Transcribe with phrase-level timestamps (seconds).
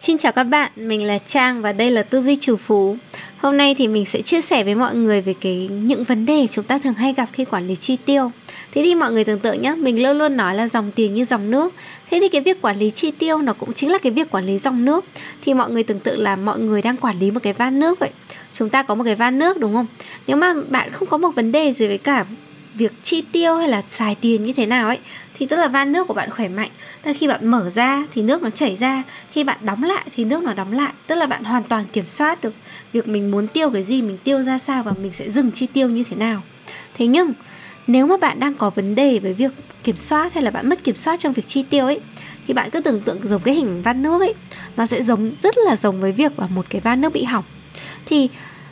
[0.00, 2.96] Xin chào các bạn, mình là Trang và đây là Tư duy chủ phú.
[3.36, 6.46] Hôm nay thì mình sẽ chia sẻ với mọi người về cái những vấn đề
[6.50, 8.32] chúng ta thường hay gặp khi quản lý chi tiêu.
[8.74, 11.24] Thế thì mọi người tưởng tượng nhé, mình luôn luôn nói là dòng tiền như
[11.24, 11.74] dòng nước.
[12.10, 14.46] Thế thì cái việc quản lý chi tiêu nó cũng chính là cái việc quản
[14.46, 15.04] lý dòng nước.
[15.44, 17.98] Thì mọi người tưởng tượng là mọi người đang quản lý một cái van nước
[17.98, 18.10] vậy.
[18.52, 19.86] Chúng ta có một cái van nước đúng không?
[20.26, 22.24] Nếu mà bạn không có một vấn đề gì với cả
[22.74, 24.98] việc chi tiêu hay là xài tiền như thế nào ấy
[25.38, 26.70] thì tức là van nước của bạn khỏe mạnh
[27.02, 30.24] tức khi bạn mở ra thì nước nó chảy ra, khi bạn đóng lại thì
[30.24, 32.54] nước nó đóng lại, tức là bạn hoàn toàn kiểm soát được
[32.92, 35.66] việc mình muốn tiêu cái gì, mình tiêu ra sao và mình sẽ dừng chi
[35.66, 36.42] tiêu như thế nào.
[36.94, 37.32] Thế nhưng,
[37.86, 39.52] nếu mà bạn đang có vấn đề với việc
[39.84, 42.00] kiểm soát hay là bạn mất kiểm soát trong việc chi tiêu ấy,
[42.46, 44.34] thì bạn cứ tưởng tượng giống cái hình van nước ấy,
[44.76, 47.44] nó sẽ giống, rất là giống với việc là một cái van nước bị hỏng.
[48.06, 48.28] Thì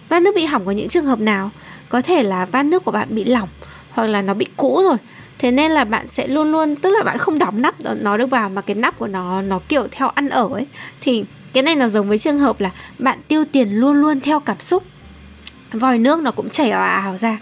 [0.09, 1.51] van nước bị hỏng có những trường hợp nào?
[1.89, 3.49] Có thể là van nước của bạn bị lỏng
[3.91, 4.97] hoặc là nó bị cũ rồi
[5.41, 8.31] thế nên là bạn sẽ luôn luôn, tức là bạn không đóng nắp nó được
[8.31, 10.67] vào mà cái nắp của nó nó, kiểu, theo ăn ở ấy.
[11.01, 14.41] Thì cái này nó giống với trường hợp là bạn tiêu tiền luôn luôn theo
[14.41, 14.85] cảm xúc.
[15.73, 17.39] Vòi nước nó cũng chảy ào ào ra.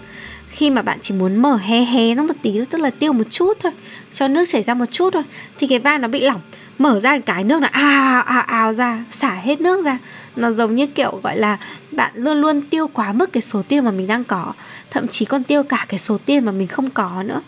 [0.48, 3.24] Khi mà bạn chỉ muốn mở hé hé nó một tí tức là tiêu một
[3.30, 3.72] chút thôi,
[4.12, 5.22] cho nước chảy ra một chút thôi,
[5.58, 6.40] thì cái van nó bị lỏng.
[6.78, 9.98] Mở ra cái nước nó ào ào ào ra, xả hết nước ra.
[10.36, 11.58] Nó giống như kiểu, gọi là,
[11.90, 14.52] bạn luôn luôn tiêu quá mức cái số tiền mà mình đang có.
[14.90, 17.40] Thậm chí còn tiêu cả cái số tiền mà mình không có nữa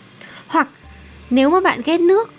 [1.31, 2.33] nếu mà bạn ghét nước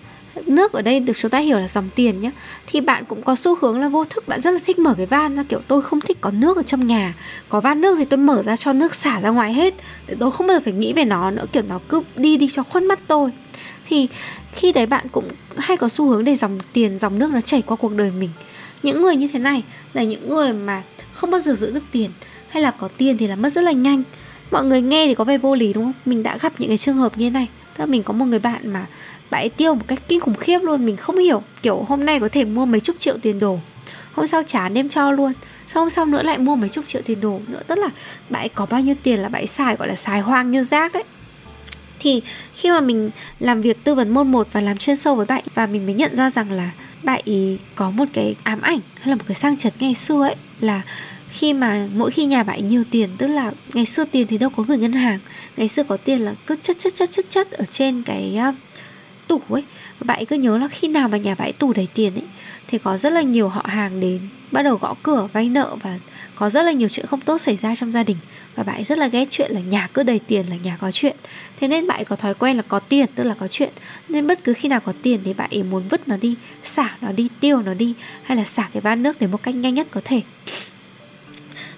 [0.47, 2.31] nước ở đây được chúng ta hiểu là dòng tiền nhé
[2.67, 5.07] thì bạn cũng có xu hướng là vô thức, bạn rất là thích mở cái
[5.07, 7.15] van ra, kiểu tôi không thích có nước ở trong nhà.
[7.49, 9.75] Có van nước gì tôi mở ra cho nước xả ra ngoài hết,
[10.07, 12.49] để tôi không bao giờ phải nghĩ về nó nữa, kiểu nó cứ đi đi
[12.49, 13.31] cho khuất mắt tôi.
[13.89, 14.09] Thì
[14.53, 15.25] khi đấy bạn cũng
[15.57, 18.31] hay có xu hướng để dòng tiền, dòng nước nó chảy qua cuộc đời mình.
[18.83, 19.63] Những người như thế này
[19.93, 22.11] là những người mà không bao giờ giữ được tiền,
[22.49, 24.03] hay là có tiền thì là mất rất là nhanh.
[24.51, 25.93] Mọi người nghe thì có vẻ vô lý, đúng không?
[26.05, 28.25] Mình đã gặp những cái trường hợp như thế này tức là mình có một
[28.25, 28.87] người bạn mà
[29.31, 32.21] bạn ấy tiêu một cách kinh khủng khiếp luôn, mình không hiểu, kiểu hôm nay
[32.21, 33.59] có thể mua mấy chục triệu tiền đồ
[34.13, 35.33] hôm sau chán đem cho luôn
[35.67, 37.63] sau hôm sau nữa lại mua mấy chục triệu tiền đồ nữa.
[37.67, 37.89] Tức là
[38.31, 40.65] bạn ấy có bao nhiêu tiền là bạn ấy xài, gọi là xài hoang như
[40.65, 41.05] rác đấy.
[41.99, 42.23] Thì
[42.55, 43.11] khi mà mình
[43.41, 45.95] làm việc tư vấn môn một và làm chuyên sâu với bạn, và mình mới
[45.95, 46.71] nhận ra rằng là
[47.03, 50.23] bạn ý có một cái ám ảnh, hay là một cái sang chấn ngày xưa
[50.23, 50.83] ấy, là
[51.33, 54.51] khi mà mỗi khi nhà bạn nhiều tiền tức là ngày xưa tiền thì đâu
[54.57, 55.19] có gửi ngân hàng.
[55.57, 58.55] Ngày xưa có tiền là cứ chất chất chất chất chất ở trên cái uh,
[59.27, 59.63] tủ ấy.
[59.99, 62.25] Và bạn ấy cứ nhớ là khi nào mà nhà bãi tủ đầy tiền ấy
[62.67, 64.21] thì có rất là nhiều họ hàng đến
[64.53, 65.99] bắt đầu gõ cửa vay nợ và
[66.35, 68.17] có rất là nhiều chuyện không tốt xảy ra trong gia đình.
[68.55, 70.91] Và bạn ấy rất là ghét chuyện là nhà cứ đầy tiền là nhà có
[70.91, 71.17] chuyện.
[71.61, 73.71] Thế nên bạn ấy có thói quen là có tiền tức là có chuyện.
[74.09, 76.97] Nên bất cứ khi nào có tiền thì bạn ấy muốn vứt nó đi xả
[77.01, 79.75] nó đi tiêu nó đi hay là xả cái van nước để một cách nhanh
[79.75, 80.21] nhất có thể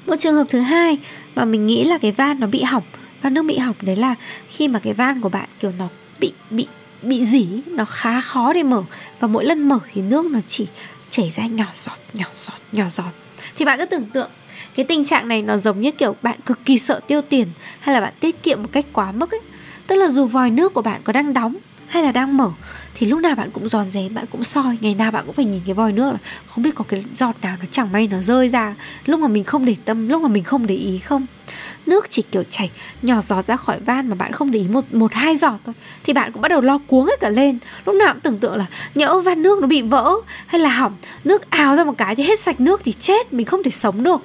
[0.06, 0.98] một trường hợp thứ hai
[1.34, 2.82] mà mình nghĩ là cái van nó bị hỏng,
[3.22, 4.15] van nước bị hỏng đấy là
[4.48, 5.88] khi mà cái van của bạn, kiểu, nó
[6.20, 6.66] bị bị
[7.03, 8.82] bị dỉ, nó khá khó để mở
[9.20, 10.66] và mỗi lần mở thì nước nó chỉ
[11.10, 13.10] chảy ra nhỏ giọt nhỏ giọt nhỏ giọt.
[13.56, 14.31] Thì bạn cứ tưởng tượng,
[14.75, 17.48] cái tình trạng này nó giống như, kiểu, bạn cực kỳ sợ tiêu tiền
[17.81, 19.41] hay là bạn tiết kiệm một cách quá mức ấy.
[19.87, 21.56] Tức là dù vòi nước của bạn có đang đóng
[21.87, 22.50] hay là đang mở
[22.94, 25.44] thì lúc nào bạn cũng giòn rén, bạn cũng soi, ngày nào bạn cũng phải
[25.44, 28.21] nhìn cái vòi nước là không biết có cái giọt nào nó chẳng may nó
[28.21, 28.75] rơi ra,
[29.06, 31.27] lúc mà mình không để tâm, lúc mà mình không để ý không?
[31.87, 32.71] Nước chỉ kiểu chảy
[33.03, 35.75] nhỏ giọt ra khỏi van mà bạn không để ý một một, hai giọt thôi,
[36.05, 37.59] thì bạn cũng bắt đầu lo cuống hết cả lên.
[37.87, 40.15] Lúc nào cũng tưởng tượng là nhỡ van nước nó bị vỡ
[40.47, 40.94] hay là hỏng,
[41.25, 44.03] nước ào ra một cái thì hết sạch nước thì chết, mình không thể sống
[44.03, 44.21] được.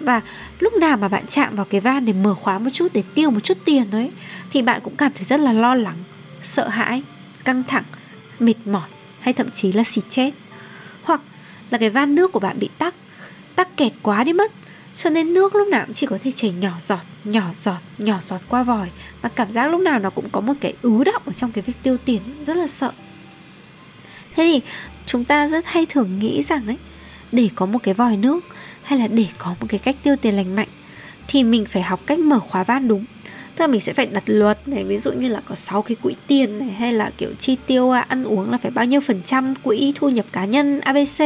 [0.00, 0.20] Và
[0.58, 3.30] lúc nào mà bạn chạm vào cái van để mở khóa một chút, để tiêu
[3.30, 4.10] một chút tiền đấy,
[4.50, 5.96] thì bạn cũng cảm thấy rất là lo lắng,
[6.42, 7.02] sợ hãi,
[7.44, 7.84] căng thẳng
[8.42, 8.88] mệt mỏi
[9.20, 10.30] hay thậm chí là xịt chết.
[11.02, 11.20] Hoặc
[11.70, 12.94] là cái van nước của bạn bị tắc
[13.56, 14.52] tắc kẹt quá đi mất,
[14.96, 18.18] cho nên nước lúc nào cũng chỉ có thể chảy nhỏ giọt nhỏ giọt nhỏ
[18.20, 18.88] giọt qua vòi.
[19.22, 21.62] Và cảm giác lúc nào nó cũng có một cái ứ động ở trong cái
[21.66, 22.92] việc tiêu tiền, rất là sợ.
[24.34, 24.60] Thế thì
[25.06, 26.78] chúng ta rất hay thường nghĩ rằng ấy,
[27.32, 28.44] để có một cái vòi nước
[28.82, 30.68] hay là để có một cái cách tiêu tiền lành mạnh
[31.28, 33.04] thì mình phải học cách mở khóa van đúng
[33.56, 35.96] tức là mình sẽ phải đặt luật này, ví dụ như là có 6 cái
[36.02, 39.00] quỹ tiền này, hay là kiểu chi tiêu à, ăn uống là phải bao nhiêu
[39.00, 41.20] phần trăm quỹ thu nhập cá nhân ABC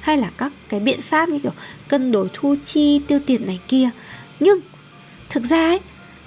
[0.00, 1.52] hay là các cái biện pháp như kiểu
[1.88, 3.90] cân đối thu chi tiêu tiền này kia.
[4.40, 4.60] Nhưng
[5.28, 5.80] thực ra ấy,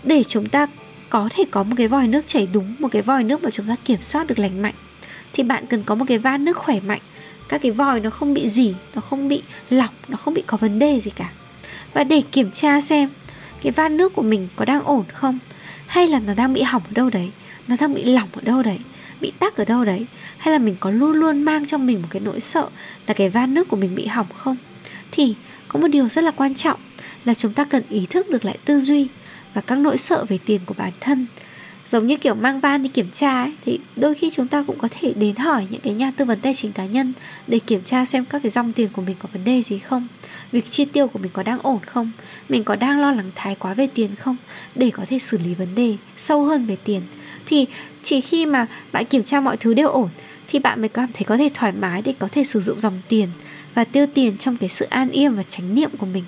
[0.04, 0.68] để chúng ta
[1.10, 3.68] có thể có một cái vòi nước chảy đúng, một cái vòi nước mà chúng
[3.68, 4.74] ta kiểm soát được lành mạnh,
[5.34, 7.02] thì bạn cần có một cái van nước khỏe mạnh.
[7.50, 10.58] Các cái vòi nó không bị gì nó không bị lỏng, nó không bị có
[10.58, 11.30] vấn đề gì cả.
[11.94, 13.10] Và để kiểm tra xem
[13.64, 15.40] cái van nước của mình có đang ổn không?
[15.88, 17.32] Hay là nó đang bị hỏng ở đâu đấy?
[17.68, 18.80] Nó đang bị lỏng ở đâu đấy?
[19.22, 20.06] Bị tắc ở đâu đấy?
[20.38, 22.70] Hay là mình có luôn luôn mang trong mình một cái nỗi sợ
[23.08, 24.58] là cái van nước của mình bị hỏng không?
[25.12, 25.36] Thì,
[25.68, 26.80] có một điều rất là quan trọng
[27.26, 29.08] là chúng ta cần ý thức được lại tư duy
[29.54, 31.26] và các nỗi sợ về tiền của bản thân
[31.94, 34.78] giống như kiểu mang van đi kiểm tra ấy, thì đôi khi chúng ta cũng
[34.78, 37.14] có thể đến hỏi những cái nhà tư vấn tài chính cá nhân
[37.48, 40.08] để kiểm tra xem các cái dòng tiền của mình có vấn đề gì không
[40.52, 42.12] việc chi tiêu của mình có đang ổn không
[42.50, 44.36] mình có đang lo lắng thái quá về tiền không
[44.76, 47.02] để có thể xử lý vấn đề sâu hơn về tiền.
[47.46, 47.66] Thì
[48.04, 50.10] chỉ khi mà bạn kiểm tra mọi thứ đều ổn
[50.48, 53.00] thì bạn mới cảm thấy có thể thoải mái để có thể sử dụng dòng
[53.08, 53.28] tiền
[53.74, 56.24] và tiêu tiền trong cái sự an yên và chánh niệm của mình.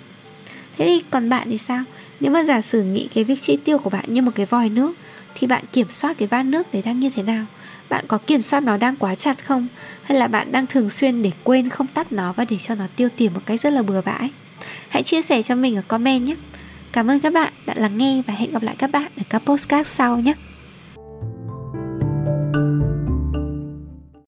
[0.77, 1.83] Thế thì còn bạn thì sao?
[2.19, 4.69] Nếu mà giả sử nghĩ cái việc chi tiêu của bạn như một cái vòi
[4.69, 4.95] nước
[5.35, 7.45] thì bạn kiểm soát cái van nước đấy đang như thế nào?
[7.89, 9.67] Bạn có kiểm soát nó đang quá chặt không?
[10.03, 12.85] Hay là bạn đang thường xuyên để quên không tắt nó và để cho nó
[12.95, 14.29] tiêu tiền một cách rất là bừa bãi?
[14.89, 16.35] Hãy chia sẻ cho mình ở comment nhé.
[16.91, 19.41] Cảm ơn các bạn đã lắng nghe và hẹn gặp lại các bạn ở các
[19.45, 20.33] postcard sau nhé.